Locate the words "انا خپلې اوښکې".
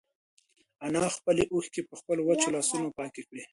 0.85-1.81